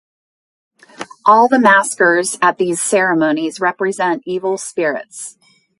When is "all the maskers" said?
1.27-2.35